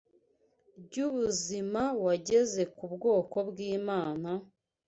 [0.83, 4.31] ry’ubuzima wageze ku bwoko bw’Imana,